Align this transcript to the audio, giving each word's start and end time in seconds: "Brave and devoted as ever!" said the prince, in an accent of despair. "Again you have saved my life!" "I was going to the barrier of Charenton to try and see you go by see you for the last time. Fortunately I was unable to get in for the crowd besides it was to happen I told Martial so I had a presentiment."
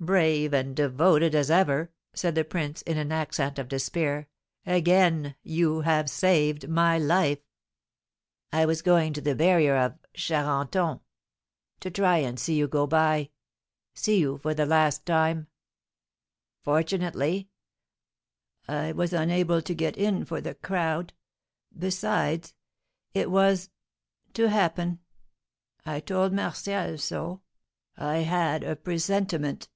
"Brave 0.00 0.52
and 0.54 0.76
devoted 0.76 1.34
as 1.34 1.50
ever!" 1.50 1.90
said 2.14 2.36
the 2.36 2.44
prince, 2.44 2.82
in 2.82 2.96
an 2.98 3.10
accent 3.10 3.58
of 3.58 3.66
despair. 3.66 4.28
"Again 4.64 5.34
you 5.42 5.80
have 5.80 6.08
saved 6.08 6.68
my 6.68 6.96
life!" 6.98 7.40
"I 8.52 8.64
was 8.64 8.80
going 8.80 9.12
to 9.14 9.20
the 9.20 9.34
barrier 9.34 9.76
of 9.76 9.98
Charenton 10.14 11.00
to 11.80 11.90
try 11.90 12.18
and 12.18 12.38
see 12.38 12.54
you 12.54 12.68
go 12.68 12.86
by 12.86 13.30
see 13.92 14.20
you 14.20 14.38
for 14.38 14.54
the 14.54 14.66
last 14.66 15.04
time. 15.04 15.48
Fortunately 16.62 17.50
I 18.68 18.92
was 18.92 19.12
unable 19.12 19.60
to 19.62 19.74
get 19.74 19.96
in 19.96 20.24
for 20.24 20.40
the 20.40 20.54
crowd 20.54 21.12
besides 21.76 22.54
it 23.14 23.32
was 23.32 23.70
to 24.34 24.48
happen 24.48 25.00
I 25.84 25.98
told 25.98 26.32
Martial 26.32 26.98
so 26.98 27.40
I 27.96 28.18
had 28.18 28.62
a 28.62 28.76
presentiment." 28.76 29.68